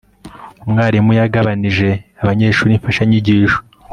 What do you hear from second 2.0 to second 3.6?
abanyeshuri imfashanyigisho